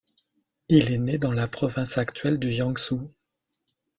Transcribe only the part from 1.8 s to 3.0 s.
actuelle du Jiangsu.